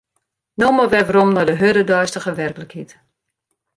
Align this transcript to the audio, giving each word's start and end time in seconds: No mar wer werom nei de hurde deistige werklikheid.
No 0.61 0.69
mar 0.75 0.89
wer 0.91 1.07
werom 1.07 1.31
nei 1.33 1.45
de 1.47 1.55
hurde 1.61 1.83
deistige 1.91 2.31
werklikheid. 2.41 2.91